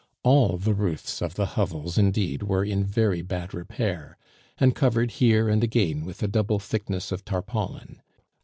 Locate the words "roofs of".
0.73-1.35